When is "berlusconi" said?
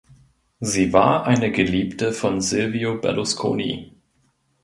2.97-3.93